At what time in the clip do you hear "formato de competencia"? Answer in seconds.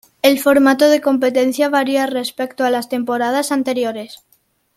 0.39-1.69